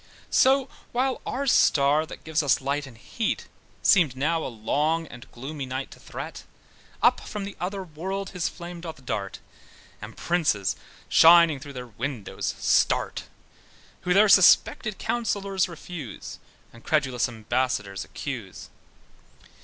[0.31, 3.47] So while our star that gives us light and heat,
[3.83, 6.43] Seemed now a long and gloomy night to threat,
[7.03, 9.39] Up from the other world his flame he darts,
[10.01, 10.75] And princes
[11.07, 13.25] (shining through their windows) starts,
[13.99, 16.39] Who their suspected counsellors refuse,
[16.73, 18.71] And credulous ambassadors accuse.